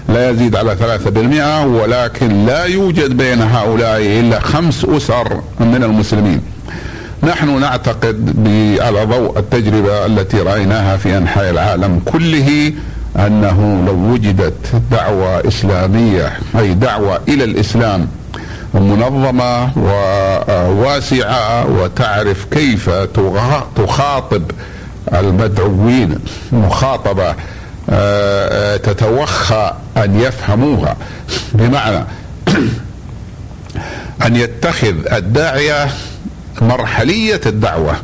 لا 0.09 0.29
يزيد 0.29 0.55
على 0.55 0.75
ثلاثة 0.75 1.09
بالمئة 1.09 1.65
ولكن 1.65 2.45
لا 2.45 2.65
يوجد 2.65 3.17
بين 3.17 3.41
هؤلاء 3.41 4.01
إلا 4.01 4.39
خمس 4.39 4.85
أسر 4.85 5.41
من 5.59 5.83
المسلمين. 5.83 6.41
نحن 7.23 7.59
نعتقد 7.59 8.47
على 8.81 9.05
ضوء 9.05 9.39
التجربة 9.39 10.05
التي 10.05 10.37
رأيناها 10.37 10.97
في 10.97 11.17
أنحاء 11.17 11.49
العالم 11.49 12.01
كله 12.05 12.73
أنه 13.15 13.83
لو 13.87 13.93
وجدت 13.93 14.81
دعوة 14.91 15.47
إسلامية 15.47 16.33
أي 16.59 16.73
دعوة 16.73 17.19
إلى 17.27 17.43
الإسلام 17.43 18.07
منظمة 18.73 19.77
وواسعة 19.77 21.71
وتعرف 21.71 22.45
كيف 22.51 22.89
تخاطب 23.75 24.51
المدعوين 25.13 26.19
مخاطبة 26.51 27.35
آه، 27.89 28.77
تتوخى 28.77 29.73
أن 29.97 30.19
يفهموها. 30.19 30.97
بمعنى 31.53 32.03
أن 34.25 34.35
يتخذ 34.35 35.13
الداعية 35.13 35.87
مرحلية 36.61 37.41
الدعوة. 37.45 37.95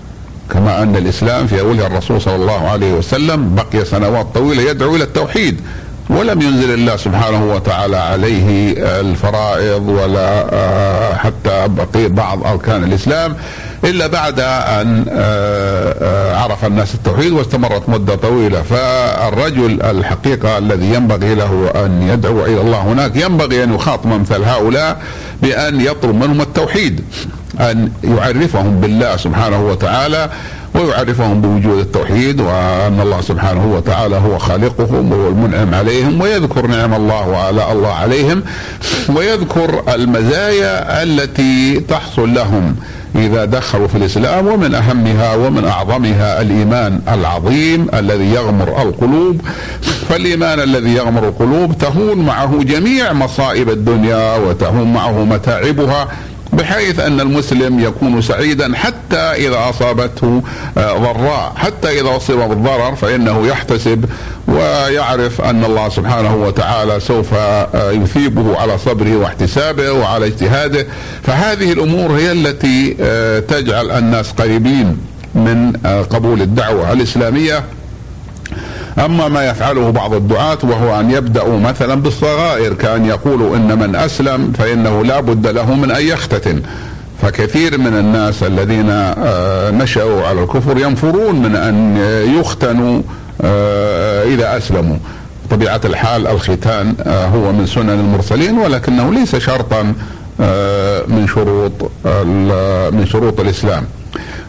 كما 0.50 0.84
أن 0.84 0.96
الإسلام 0.96 1.48
في 1.48 1.60
أولها 1.60 1.88
الرسول 1.88 2.22
صلى 2.22 2.36
الله 2.36 2.68
عليه 2.70 2.94
وسلم 2.94 3.56
بقي 3.56 3.86
سنوات 3.86 4.28
طويلة 4.34 4.62
يدعو 4.62 4.96
إلى 4.96 5.04
التوحيد. 5.04 5.62
ولم 6.10 6.42
ينزل 6.42 6.74
الله 6.74 6.96
سبحانه 6.96 7.54
وتعالى 7.54 7.98
عليه 7.98 8.74
الفرائض 8.78 9.90
ولا 9.90 10.54
آه، 10.54 11.14
حتى 11.16 11.68
بقي 11.68 12.10
بعض 12.10 12.48
أركان 12.48 12.84
الإسلام. 12.84 13.36
إلا 13.84 14.08
بعد 14.08 14.40
أن 14.40 15.06
آه، 15.10 15.96
آه، 16.02 16.36
عرف 16.36 16.66
الناس 16.66 16.96
التوحيد 16.96 17.32
واستمرت 17.32 17.90
مدة 17.90 18.16
طويلة. 18.16 18.62
فالرجل 18.62 19.82
الحقيقة 19.82 20.58
الذي 20.58 20.94
ينبغي 20.94 21.36
له 21.36 21.72
أن 21.76 22.02
يدعو 22.02 22.46
إلى 22.46 22.62
الله 22.62 22.82
هناك 22.82 23.16
ينبغي 23.16 23.64
أن 23.64 23.74
يخاطب 23.76 24.08
مثل 24.10 24.44
هؤلاء 24.44 25.02
بأن 25.42 25.82
يطلب 25.82 26.16
منهم 26.16 26.42
التوحيد 26.42 27.02
أن 27.60 27.92
يعرفهم 28.04 28.80
بالله 28.82 29.18
سبحانه 29.18 29.68
وتعالى 29.68 30.30
ويعرفهم 30.76 31.42
بوجود 31.42 31.80
التوحيد 31.80 32.42
وأن 32.42 33.02
الله 33.02 33.22
سبحانه 33.22 33.74
وتعالى 33.74 34.16
هو 34.16 34.38
خالقهم 34.38 35.12
وهو 35.12 35.28
المنعم 35.28 35.76
عليهم 35.76 36.22
ويذكر 36.22 36.68
نعم 36.68 36.94
الله 36.94 37.28
وآلاء 37.28 37.72
الله 37.72 37.94
عليهم 37.94 38.44
ويذكر 39.16 39.84
المزايا 39.96 41.04
التي 41.04 41.80
تحصل 41.80 42.34
لهم. 42.34 42.76
إذا 43.16 43.46
دخلوا 43.46 43.88
في 43.88 43.96
الإسلام 43.96 44.48
ومن 44.48 44.76
أهمها 44.76 45.36
ومن 45.36 45.66
أعظمها 45.66 46.42
الإيمان 46.42 47.02
العظيم 47.08 47.88
الذي 47.94 48.34
يغمر 48.34 48.82
القلوب. 48.82 49.42
فالإيمان 50.10 50.60
الذي 50.60 50.94
يغمر 50.94 51.28
القلوب 51.28 51.78
تهون 51.78 52.18
معه 52.18 52.64
جميع 52.64 53.14
مصائب 53.14 53.70
الدنيا 53.70 54.38
وتهون 54.38 54.94
معه 54.94 55.24
متاعبها. 55.24 56.08
بحيث 56.60 57.00
أن 57.00 57.20
المسلم 57.20 57.80
يكون 57.80 58.22
سعيدا 58.22 58.76
حتى 58.76 59.18
إذا 59.18 59.70
أصابته 59.70 60.42
آه، 60.78 60.98
ضراء، 60.98 61.54
حتى 61.56 62.02
إذا 62.02 62.16
أصيب 62.16 62.40
بالضرر 62.40 62.96
فإنه 62.96 63.48
يحتسب 63.48 64.06
ويعرف 64.48 65.42
أن 65.42 65.66
الله 65.66 65.90
سبحانه 65.90 66.36
وتعالى 66.36 67.00
سوف 67.00 67.34
آه، 67.34 67.92
يثيبه 67.92 68.60
على 68.60 68.78
صبره 68.78 69.18
واحتسابه 69.18 69.92
وعلى 69.92 70.26
اجتهاده، 70.26 70.88
فهذه 71.24 71.72
الأمور 71.72 72.12
هي 72.12 72.32
التي 72.32 72.96
آه، 73.02 73.40
تجعل 73.40 73.92
الناس 73.92 74.32
قريبين 74.32 74.98
من 75.36 75.74
قبول 76.10 76.42
الدعوة 76.42 76.94
الإسلامية. 76.94 77.64
أما 79.06 79.28
ما 79.28 79.50
يفعله 79.50 79.90
بعض 79.90 80.14
الدعاة 80.14 80.58
وهو 80.64 81.00
أن 81.00 81.12
يبدأوا 81.12 81.60
مثلا 81.60 81.96
بالصغائر 81.96 82.74
كأن 82.74 83.06
يقولوا 83.06 83.56
إن 83.56 83.80
من 83.80 83.96
أسلم 83.96 84.52
فإنه 84.52 85.04
لا 85.04 85.20
بد 85.20 85.48
له 85.48 85.76
من 85.76 85.92
أن 85.92 86.08
يختتن 86.08 86.62
فكثير 87.22 87.78
من 87.78 87.98
الناس 87.98 88.44
الذين 88.44 88.90
آه، 88.90 89.72
نشأوا 89.72 90.28
على 90.28 90.44
الكفر 90.44 90.78
ينفرون 90.78 91.36
من 91.36 91.56
أن 91.56 91.98
يختنوا 92.40 93.02
آه، 93.42 94.24
إذا 94.24 94.58
أسلموا. 94.58 94.98
طبيعة 95.50 95.82
الحال 95.86 96.28
الختان 96.28 96.96
آه، 97.02 97.26
هو 97.26 97.52
من 97.52 97.66
سنن 97.66 97.90
المرسلين 97.90 98.58
ولكنه 98.58 99.14
ليس 99.14 99.36
شرطا 99.36 99.94
من 101.08 101.28
شروط 101.28 101.72
من 102.94 103.06
شروط 103.12 103.40
الإسلام. 103.40 103.84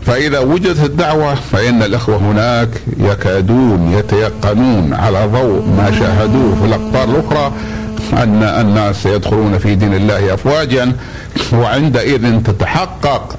فإذا 0.06 0.38
وجدت 0.38 0.84
الدعوة 0.84 1.34
فإن 1.34 1.82
الإخوة 1.82 2.16
هناك 2.16 2.68
يكادون 3.00 3.92
يتيقنون 3.92 4.94
على 4.94 5.26
ضوء 5.26 5.62
ما 5.78 5.90
شاهدوه 5.98 6.54
في 6.60 6.66
الأقطار 6.66 7.08
الأخرى 7.08 7.52
أن 8.12 8.42
الناس 8.42 9.06
يدخلون 9.06 9.58
في 9.58 9.74
دين 9.74 9.94
الله 9.94 10.34
أفواجا 10.34 10.92
وعندئذ 11.52 12.42
تتحقق 12.42 13.36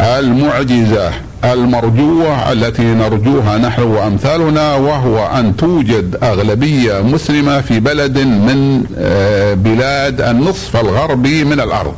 المعجزة 0.00 1.10
المرجوة 1.44 2.52
التي 2.52 2.82
نرجوها 2.82 3.58
نحن 3.58 3.82
وأمثالنا 3.82 4.74
وهو 4.74 5.26
أن 5.26 5.56
توجد 5.56 6.16
أغلبية 6.22 7.00
مسلمة 7.00 7.60
في 7.60 7.80
بلد 7.80 8.18
من 8.18 8.84
آه، 8.98 9.54
بلاد 9.54 10.20
النصف 10.20 10.76
الغربي 10.76 11.44
من 11.44 11.60
الأرض. 11.60 11.94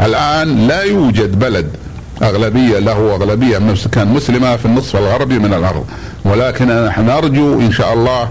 الآن 0.00 0.66
لا 0.68 0.82
يوجد 0.82 1.38
بلد 1.38 1.66
أغلبية 2.22 2.78
له 2.78 3.14
أغلبية 3.14 3.58
من 3.58 3.70
السكان 3.70 4.08
مسلمة 4.08 4.56
في 4.56 4.66
النصف 4.66 4.96
الغربي 4.96 5.38
من 5.38 5.54
الأرض. 5.54 5.84
ولكن 6.24 6.84
نحن 6.86 7.06
نرجو 7.06 7.60
إن 7.60 7.72
شاء 7.72 7.92
الله 7.92 8.28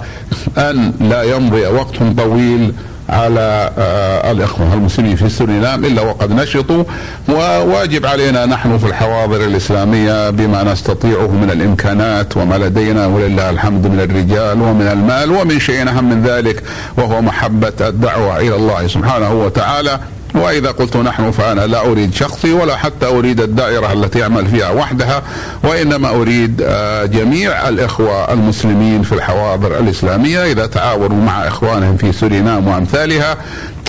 أن 0.58 0.94
لا 1.02 1.24
يمضي 1.24 1.68
وقت 1.68 1.96
طويل 2.18 2.74
على 3.10 3.72
آه 3.78 4.32
الإخوة 4.32 4.74
المسلمين 4.74 5.16
في 5.16 5.30
سورينام 5.30 5.86
إلا 5.86 6.02
وقد 6.02 6.32
نشطوا. 6.32 6.84
وواجب 7.30 8.06
علينا 8.06 8.46
نحن 8.46 8.78
في 8.78 8.86
الحواضر 8.86 9.46
الإسلامية 9.46 10.30
بما 10.30 10.64
نستطيعه 10.64 11.28
من 11.28 11.50
الإمكانات 11.52 12.38
وما 12.38 12.56
لدينا 12.56 13.08
ولله 13.08 13.50
الحمد 13.50 13.88
من 13.88 14.00
الرجال 14.00 14.62
ومن 14.62 14.88
المال 14.88 15.32
ومن 15.32 15.60
شيء 15.60 15.90
أهم 15.90 16.10
من 16.10 16.24
ذلك 16.24 16.64
وهو 16.98 17.22
محبة 17.22 17.74
الدعوة 17.82 18.38
إلى 18.40 18.56
الله 18.56 18.88
سبحانه 18.88 19.34
وتعالى. 19.34 20.00
وإذا 20.40 20.72
قلت 20.72 20.98
نحن 20.98 21.32
فأنا 21.32 21.68
لا 21.68 21.86
أريد 21.86 22.14
شخصي 22.14 22.54
ولا 22.54 22.76
حتى 22.76 23.06
أريد 23.06 23.42
الدائرة 23.42 23.94
التي 23.94 24.24
أعمل 24.24 24.48
فيها 24.48 24.70
وحدها 24.70 25.24
وإنما 25.64 26.10
أريد 26.10 26.62
آه، 26.66 27.06
جميع 27.06 27.70
الإخوة 27.70 28.34
المسلمين 28.34 29.02
في 29.04 29.12
الحواضر 29.12 29.80
الإسلامية 29.80 30.52
إذا 30.52 30.66
تعاونوا 30.66 31.24
مع 31.24 31.48
إخوانهم 31.48 31.98
في 31.98 32.12
سورينام 32.12 32.68
وأمثالها 32.68 33.38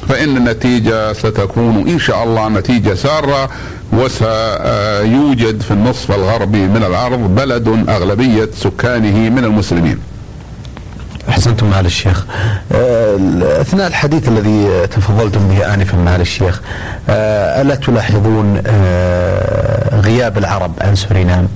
فإن 0.09 0.37
النتيجة 0.37 1.13
ستكون 1.13 1.89
إن 1.89 1.99
شاء 1.99 2.25
الله 2.25 2.49
نتيجة 2.49 2.95
سارة 2.95 3.51
وسيوجد 3.93 5.61
في 5.63 5.71
النصف 5.71 6.11
الغربي 6.13 6.67
من 6.67 6.85
الأرض 6.85 7.35
بلد 7.35 7.85
أغلبية 7.89 8.49
سكانه 8.57 9.31
من 9.31 9.45
المسلمين. 9.45 9.99
أحسنتم 11.31 11.71
معالي 11.71 11.87
الشيخ. 11.87 12.27
آه، 12.73 13.17
أثناء 13.61 13.87
الحديث 13.87 14.29
الذي 14.29 14.87
تفضلتم 14.87 15.49
به 15.49 15.75
انفا 15.75 15.97
معالي 15.97 16.23
الشيخ 16.23 16.61
آه، 17.09 17.63
ألا 17.63 17.75
تلاحظون 17.75 18.63
آه، 18.67 20.01
غياب 20.01 20.39
العرب 20.39 20.73
عن 20.81 20.95
سورينام؟ 20.95 21.49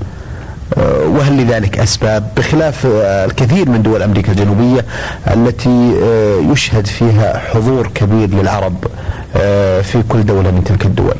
وهل 1.06 1.36
لذلك 1.36 1.78
أسباب؟ 1.78 2.28
بخلاف 2.36 2.86
الكثير 3.02 3.68
من 3.68 3.82
دول 3.82 4.02
أمريكا 4.02 4.32
الجنوبية 4.32 4.84
التي 5.30 5.92
يشهد 6.52 6.86
فيها 6.86 7.38
حضور 7.38 7.86
كبير 7.94 8.28
للعرب 8.28 8.76
في 9.82 10.02
كل 10.08 10.26
دولة 10.26 10.50
من 10.50 10.64
تلك 10.64 10.86
الدول. 10.86 11.14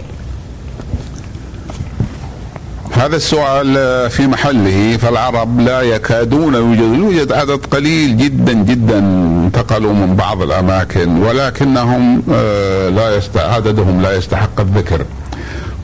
هذا 3.04 3.16
السؤال 3.16 3.74
في 4.10 4.26
محله 4.26 4.96
فالعرب 4.96 5.60
لا 5.60 5.80
يكادون 5.80 6.54
يوجد 6.54 6.98
يوجد 6.98 7.32
عدد 7.32 7.66
قليل 7.66 8.16
جدا 8.16 8.52
جدا 8.52 8.98
انتقلوا 8.98 9.92
من 9.92 10.16
بعض 10.16 10.42
الأماكن 10.42 11.22
ولكنهم 11.22 12.22
آه، 12.32 12.88
لا. 12.88 13.20
عددهم 13.36 14.02
لا 14.02 14.16
يستحق 14.16 14.60
الذكر 14.60 15.04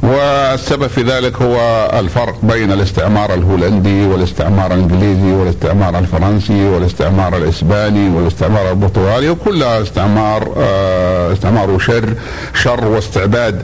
والسبب 0.02 0.86
في 0.86 1.02
ذلك 1.02 1.42
هو 1.42 1.56
الفرق 1.98 2.38
بين 2.42 2.72
الاستعمار 2.72 3.34
الهولندي 3.34 4.06
والاستعمار 4.06 4.74
الإنجليزي 4.74 5.32
والاستعمار 5.32 5.98
الفرنسي 5.98 6.64
والاستعمار 6.68 7.36
الإسباني 7.36 8.10
والاستعمار 8.16 8.70
البرتغالي 8.70 9.28
وكلها 9.30 9.82
استعمار 9.82 10.54
آه، 10.58 11.32
استعمار 11.32 11.78
شر 11.78 12.14
شر 12.54 12.84
واستعباد 12.86 13.62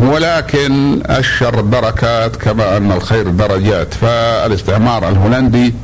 ولكن 0.00 1.02
الشر 1.10 1.60
دركات 1.60 2.36
كما 2.36 2.76
أن 2.76 2.92
الخير 2.92 3.28
درجات. 3.28 3.94
فالاستعمار 3.94 5.08
الهولندي 5.08 5.74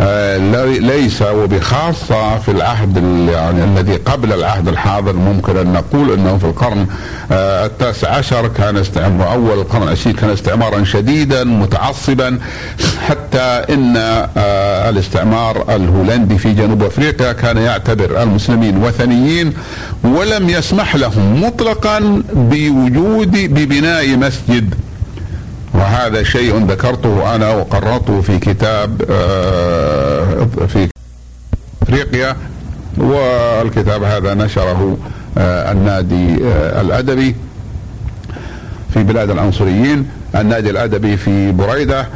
ليس 0.00 1.22
وبخاصة 1.22 2.38
في 2.38 2.50
العهد 2.50 2.96
يعني 3.28 3.64
الذي 3.64 3.96
قبل 3.96 4.32
العهد 4.32 4.68
الحاضر 4.68 5.12
ممكن 5.12 5.56
أن 5.56 5.72
نقول 5.72 6.12
أنه 6.12 6.38
في 6.38 6.44
القرن 6.44 6.86
آه، 7.32 7.66
التاسع 7.66 8.10
عشر 8.10 8.48
كان 8.48 8.76
استعمار 8.76 9.32
أول 9.32 9.58
القرن 9.58 9.82
العشرين 9.82 10.16
كان 10.16 10.30
استعمارا 10.30 10.84
شديدا 10.84 11.44
متعصبا 11.44 12.38
حتى 13.08 13.64
أن 13.70 13.94
آه، 14.36 14.90
الاستعمار 14.90 15.76
الهولندي 15.76 16.38
في 16.38 16.52
جنوب 16.52 16.82
أفريقيا 16.82 17.32
كان 17.32 17.56
يعتبر 17.56 18.22
المسلمين 18.22 18.76
وثنيين 18.84 19.52
ولم 20.04 20.48
يسمح 20.50 20.96
لهم 20.96 21.42
مطلقا 21.44 22.22
بوجود 22.32 23.30
ببناء 23.30 24.16
مسجد 24.16 24.74
وهذا 25.74 26.22
شيء 26.22 26.66
ذكرته 26.66 27.34
أنا 27.34 27.50
وقررته 27.50 28.20
في 28.20 28.38
كتاب 28.38 29.02
آه، 29.10 30.46
في 30.66 30.88
افريقيا 31.82 32.36
والكتاب 32.98 34.02
هذا 34.02 34.34
نشره 34.34 34.98
آه، 35.38 35.72
النادي 35.72 36.44
آه، 36.44 36.80
الأدبي 36.80 37.36
في 38.94 39.02
بلاد 39.02 39.30
العنصريين 39.30 40.08
النادي 40.34 40.70
الأدبي 40.70 41.16
في 41.16 41.52
بريدة 41.52 42.08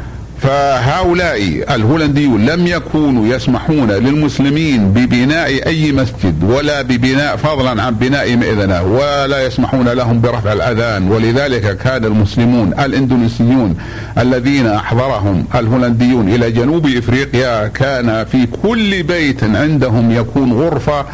فهؤلاء 0.43 1.63
الهولنديون 1.75 2.45
لم 2.45 2.67
يكونوا 2.67 3.27
يسمحون 3.27 3.91
للمسلمين 3.91 4.91
ببناء 4.91 5.67
أي 5.67 5.91
مسجد 5.91 6.43
ولا 6.43 6.81
ببناء 6.81 7.35
فضلا 7.35 7.83
عن 7.83 7.95
بناء 7.95 8.35
مئذنة 8.35 8.83
ولا 8.83 9.45
يسمحون 9.45 9.89
لهم 9.89 10.21
برفع 10.21 10.53
الأذان. 10.53 11.11
ولذلك 11.11 11.77
كان 11.77 12.05
المسلمون 12.05 12.73
الإندونيسيون 12.79 13.77
الذين 14.17 14.67
أحضرهم 14.67 15.45
الهولنديون 15.55 16.29
إلى 16.29 16.51
جنوب 16.51 16.87
إفريقيا 16.87 17.67
كان 17.67 18.25
في 18.25 18.47
كل 18.63 19.03
بيت 19.03 19.43
عندهم 19.43 20.11
يكون 20.11 20.53
غرفة 20.53 21.05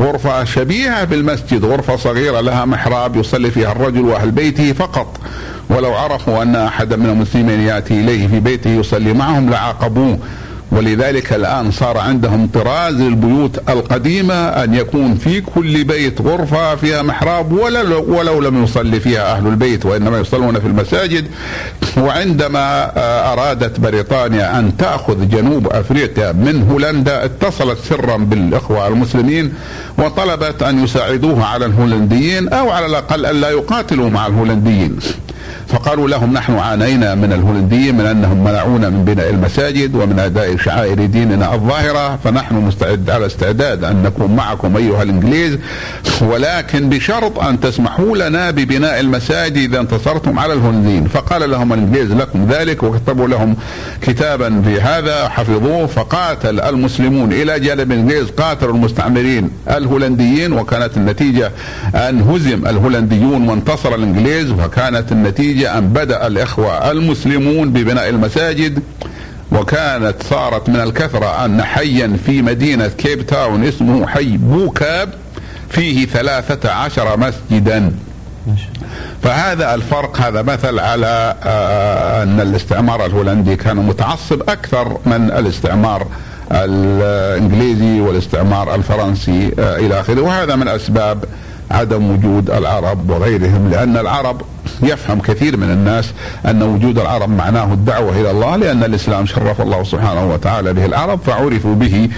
غرفة 0.00 0.44
شبيهة 0.44 1.04
بالمسجد 1.04 1.64
غرفة 1.64 1.96
صغيرة 1.96 2.40
لها 2.40 2.64
محراب 2.64 3.16
يصلي 3.16 3.50
فيها 3.50 3.72
الرجل 3.72 4.00
وأهل 4.00 4.30
بيته 4.30 4.72
فقط. 4.72 5.20
ولو 5.70 5.94
عرفوا 5.94 6.42
أن 6.42 6.56
أحدا 6.56 6.96
من 6.96 7.06
المسلمين 7.06 7.60
يأتي 7.60 8.00
إليه 8.00 8.26
في 8.26 8.40
بيته 8.40 8.70
يصلي 8.70 9.12
معهم 9.12 9.50
لعاقبوه. 9.50 10.18
ولذلك 10.72 11.32
الآن 11.32 11.70
صار 11.70 11.98
عندهم 11.98 12.48
طراز 12.54 12.94
للبيوت 12.94 13.68
القديمة 13.68 14.34
أن 14.34 14.74
يكون 14.74 15.14
في 15.14 15.40
كل 15.40 15.84
بيت 15.84 16.20
غرفة 16.20 16.74
فيها 16.74 17.02
محراب 17.02 17.52
ولو, 17.52 18.18
ولو 18.18 18.40
لم 18.40 18.64
يصلي 18.64 19.00
فيها 19.00 19.36
أهل 19.36 19.46
البيت 19.46 19.86
وإنما 19.86 20.18
يصلون 20.18 20.60
في 20.60 20.66
المساجد. 20.66 21.26
وعندما 21.96 22.92
آه، 22.96 23.32
أرادت 23.32 23.80
بريطانيا 23.80 24.58
أن 24.58 24.76
تأخذ 24.76 25.28
جنوب 25.28 25.66
أفريقيا 25.66 26.32
من 26.32 26.68
هولندا 26.70 27.24
اتصلت 27.24 27.78
سرا 27.78 28.16
بالإخوة 28.16 28.88
المسلمين 28.88 29.54
وطلبت 29.98 30.62
أن 30.62 30.84
يساعدوها 30.84 31.44
على 31.46 31.66
الهولنديين 31.66 32.48
أو 32.48 32.70
على 32.70 32.86
الأقل 32.86 33.26
أن 33.26 33.40
لا 33.40 33.50
يقاتلوا 33.50 34.10
مع 34.10 34.26
الهولنديين. 34.26 34.98
فقالوا 35.68 36.08
لهم 36.08 36.32
نحن 36.32 36.54
عانينا 36.54 37.14
من 37.14 37.32
الهولنديين 37.32 37.94
من 37.94 38.06
أنهم 38.06 38.44
منعونا 38.44 38.88
من 38.90 39.04
بناء 39.04 39.30
المساجد 39.30 39.94
ومن 39.94 40.18
أداء 40.18 40.56
شعائر 40.56 41.06
ديننا 41.06 41.54
الظاهرة 41.54 42.16
فنحن 42.16 42.54
مستعد 42.54 43.10
على 43.10 43.26
استعداد 43.26 43.84
أن 43.84 44.02
نكون 44.02 44.36
معكم 44.36 44.76
أيها 44.76 45.02
الإنجليز 45.02 45.58
ولكن 46.20 46.88
بشرط 46.88 47.38
أن 47.38 47.60
تسمحوا 47.60 48.16
لنا 48.16 48.50
ببناء 48.50 49.00
المساجد 49.00 49.56
إذا 49.56 49.80
انتصرتم 49.80 50.38
على 50.38 50.52
الهولنديين. 50.52 51.04
فقال 51.06 51.50
لهم 51.50 51.72
الإنجليز 51.72 52.12
لكم 52.12 52.46
ذلك 52.50 52.82
وكتبوا 52.82 53.28
لهم 53.28 53.56
كتابا 54.02 54.62
في 54.62 54.80
هذا 54.80 55.28
حفظوه 55.28 55.86
فقاتل 55.86 56.60
المسلمون 56.60 57.32
إلى 57.32 57.60
جانب 57.60 57.92
الإنجليز 57.92 58.30
قاتلوا 58.30 58.74
المستعمرين 58.74 59.50
الهولنديين 59.70 60.52
وكانت 60.52 60.96
النتيجة 60.96 61.52
أن 61.94 62.20
هزم 62.20 62.66
الهولنديون 62.66 63.48
وانتصر 63.48 63.94
الإنجليز 63.94 64.50
وكانت 64.50 65.12
النتيجة 65.40 65.78
أن 65.78 65.88
بدأ 65.88 66.26
الإخوة 66.26 66.90
المسلمون 66.90 67.72
ببناء 67.72 68.08
المساجد 68.08 68.82
وكانت 69.52 70.14
صارت 70.30 70.68
من 70.68 70.80
الكثرة 70.80 71.44
أن 71.44 71.62
حيا 71.62 72.16
في 72.26 72.42
مدينة 72.42 72.88
كيب 72.88 73.26
تاون 73.26 73.64
اسمه 73.64 74.06
حي 74.06 74.36
بوكاب 74.36 75.14
فيه 75.70 76.06
ثلاثة 76.06 76.70
عشر 76.70 77.16
مسجدا. 77.16 77.92
فهذا 79.22 79.74
الفرق 79.74 80.20
هذا 80.20 80.42
مثل 80.42 80.78
على 80.78 81.34
آه، 81.44 82.22
أن 82.22 82.40
الاستعمار 82.40 83.06
الهولندي 83.06 83.56
كان 83.56 83.76
متعصب 83.76 84.50
أكثر 84.50 84.98
من 85.06 85.30
الاستعمار 85.30 86.06
الإنجليزي 86.52 88.00
والاستعمار 88.00 88.74
الفرنسي 88.74 89.52
آه، 89.58 89.76
إلى 89.76 90.00
آخره. 90.00 90.20
وهذا 90.20 90.56
من 90.56 90.68
أسباب 90.68 91.24
عدم 91.70 92.10
وجود 92.10 92.50
العرب 92.50 93.10
وغيرهم 93.10 93.70
لأن 93.70 93.96
العرب 93.96 94.42
يفهم 94.82 95.20
كثير 95.20 95.56
من 95.56 95.70
الناس 95.70 96.12
أن 96.46 96.62
وجود 96.62 96.98
العرب 96.98 97.28
معناه 97.28 97.72
الدعوة 97.72 98.20
إلى 98.20 98.30
الله 98.30 98.56
لأن 98.56 98.84
الإسلام 98.84 99.26
شرف 99.26 99.60
الله 99.60 99.82
سبحانه 99.82 100.32
وتعالى 100.32 100.72
به 100.72 100.84
العرب 100.84 101.20
فعرفوا 101.26 101.74
به 101.74 102.08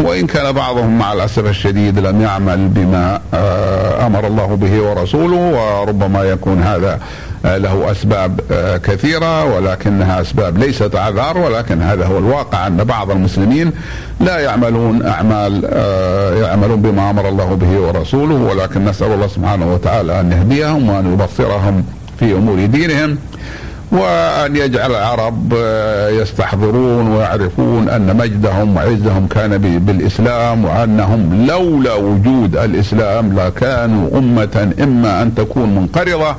وإن 0.00 0.26
كان 0.26 0.52
بعضهم 0.52 0.98
مع 0.98 1.12
الأسف 1.12 1.46
الشديد 1.46 1.98
لم 1.98 2.20
يعمل 2.20 2.68
بما 2.68 3.20
آه، 3.34 4.06
أمر 4.06 4.26
الله 4.26 4.46
به 4.46 4.82
ورسوله 4.82 5.36
وربما 5.36 6.22
يكون 6.22 6.62
هذا 6.62 7.00
آه، 7.44 7.56
له 7.56 7.90
أسباب 7.90 8.40
آه، 8.52 8.76
كثيرة 8.76 9.44
ولكنها 9.44 10.20
أسباب 10.20 10.58
ليست 10.58 10.96
اعذار 10.96 11.38
ولكن 11.38 11.82
هذا 11.82 12.06
هو 12.06 12.18
الواقع 12.18 12.66
أن 12.66 12.84
بعض 12.84 13.10
المسلمين 13.10 13.72
لا 14.20 14.38
يعملون 14.38 15.06
أعمال 15.06 15.64
يعملون 16.42 16.82
بما 16.82 17.10
أمر 17.10 17.28
الله 17.28 17.54
به 17.54 17.80
ورسوله 17.80 18.34
ولكن 18.34 18.84
نسأل 18.84 19.12
الله 19.12 19.26
سبحانه 19.26 19.74
وتعالى 19.74 20.20
أن 20.20 20.32
يهديهم 20.32 20.88
وأن 20.88 21.12
يبصرهم. 21.12 21.84
في 22.24 22.32
أمور 22.32 22.66
دينهم 22.66 23.18
وأن 23.92 24.56
يجعل 24.56 24.90
العرب 24.90 25.54
آه، 25.56 26.08
يستحضرون 26.08 27.08
ويعرفون 27.08 27.88
أن 27.88 28.16
مجدهم 28.16 28.76
وعزهم 28.76 29.26
كان 29.26 29.58
بالإسلام 29.58 30.64
وأنهم 30.64 31.46
لولا 31.46 31.94
وجود 31.94 32.56
الإسلام 32.56 33.40
لكانوا 33.40 34.18
أمة 34.18 34.72
إما 34.82 35.22
أن 35.22 35.34
تكون 35.34 35.74
منقرضة 35.74 36.36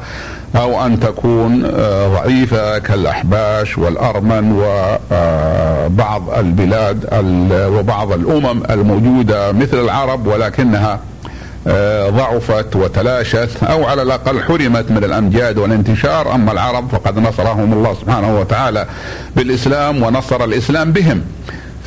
أو 0.55 0.85
أن 0.85 0.99
تكون 0.99 1.65
آه، 1.65 2.07
ضعيفة 2.07 2.77
كالأحباش 2.79 3.77
والأرمن 3.77 4.51
وبعض 4.51 6.29
آه، 6.29 6.39
البلاد 6.39 7.05
وبعض 7.51 8.11
الأمم 8.11 8.63
الموجودة 8.69 9.51
مثل 9.51 9.79
العرب 9.79 10.27
ولكنها 10.27 10.99
ضعفت 12.09 12.75
وتلاشت 12.75 13.63
أو 13.63 13.85
على 13.85 14.01
الأقل 14.01 14.43
حرمت 14.43 14.91
من 14.91 15.03
الأمجاد 15.03 15.57
والانتشار. 15.57 16.35
أما 16.35 16.51
العرب 16.51 16.91
فقد 16.91 17.19
نصرهم 17.19 17.73
الله 17.73 17.93
سبحانه 18.01 18.39
وتعالى 18.39 18.85
بالإسلام 19.35 20.03
ونصر 20.03 20.43
الإسلام 20.43 20.91
بهم. 20.91 21.21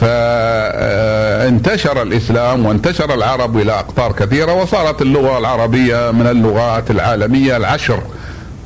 فانتشر 0.00 2.02
الإسلام 2.02 2.66
وانتشر 2.66 3.14
العرب 3.14 3.56
إلى 3.56 3.72
أقطار 3.72 4.12
كثيرة 4.12 4.52
وصارت 4.52 5.02
اللغة 5.02 5.38
العربية 5.38 6.10
من 6.10 6.26
اللغات 6.26 6.90
العالمية 6.90 7.56
العشر. 7.56 8.02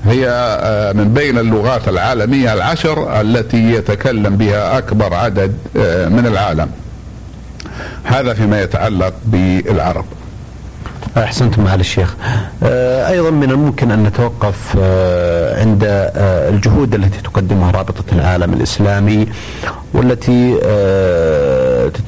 هي 0.04 0.28
آه، 0.28 0.92
من 0.92 1.14
بين 1.14 1.38
اللغات 1.38 1.88
العالمية 1.88 2.52
العشر 2.52 3.20
التي 3.20 3.72
يتكلم 3.72 4.36
بها 4.36 4.78
أكبر 4.78 5.14
عدد 5.14 5.56
آه، 5.76 6.08
من 6.08 6.26
العالم. 6.26 6.70
هذا 8.04 8.34
فيما 8.34 8.62
يتعلق 8.62 9.12
بالعرب. 9.24 10.04
احسنت 11.16 11.58
معالي 11.58 11.80
الشيخ. 11.80 12.14
آه، 12.62 13.08
أيضا 13.08 13.30
من 13.30 13.50
الممكن 13.50 13.90
أن 13.90 14.02
نتوقف 14.02 14.76
آه، 14.80 15.60
عند 15.60 15.84
آه، 15.84 16.48
الجهود 16.48 16.94
التي 16.94 17.22
تقدمها 17.22 17.70
رابطة 17.70 18.04
العالم 18.12 18.52
الإسلامي 18.52 19.26
والتي 19.94 20.54
تتبع 20.54 22.02